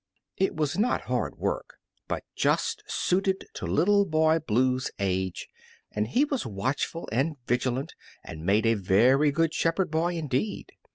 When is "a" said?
8.65-8.73